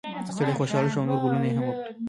[0.37, 1.91] سړی خوشحاله شو او نور ګلونه یې هم وکري.